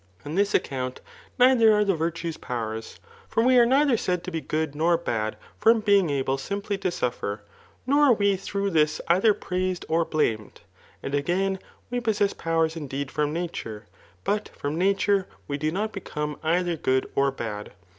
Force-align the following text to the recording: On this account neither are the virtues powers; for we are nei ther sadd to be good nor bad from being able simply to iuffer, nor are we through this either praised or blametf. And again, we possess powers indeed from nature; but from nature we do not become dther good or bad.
On 0.25 0.33
this 0.33 0.55
account 0.55 0.99
neither 1.37 1.71
are 1.75 1.83
the 1.85 1.93
virtues 1.93 2.35
powers; 2.35 2.99
for 3.27 3.43
we 3.43 3.59
are 3.59 3.67
nei 3.67 3.85
ther 3.85 3.97
sadd 3.97 4.23
to 4.23 4.31
be 4.31 4.41
good 4.41 4.73
nor 4.73 4.97
bad 4.97 5.37
from 5.59 5.79
being 5.79 6.09
able 6.09 6.39
simply 6.39 6.75
to 6.79 6.87
iuffer, 6.87 7.41
nor 7.85 8.05
are 8.05 8.13
we 8.13 8.35
through 8.35 8.71
this 8.71 8.99
either 9.09 9.35
praised 9.35 9.85
or 9.87 10.03
blametf. 10.03 10.53
And 11.03 11.13
again, 11.13 11.59
we 11.91 11.99
possess 11.99 12.33
powers 12.33 12.75
indeed 12.75 13.11
from 13.11 13.31
nature; 13.31 13.85
but 14.23 14.49
from 14.57 14.75
nature 14.75 15.27
we 15.47 15.59
do 15.59 15.71
not 15.71 15.91
become 15.93 16.37
dther 16.37 16.81
good 16.81 17.05
or 17.13 17.29
bad. 17.31 17.71